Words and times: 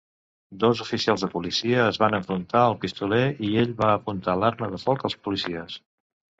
Dos 0.61 0.79
oficials 0.85 1.25
de 1.25 1.29
policia 1.33 1.83
es 1.91 1.99
van 2.05 2.17
enfrontar 2.21 2.63
al 2.63 2.77
pistoler 2.87 3.21
i 3.51 3.53
ell 3.67 3.77
va 3.85 3.93
apuntar 4.01 4.39
l"arma 4.41 4.75
de 4.75 4.85
foc 4.89 5.09
als 5.11 5.23
policies. 5.29 5.81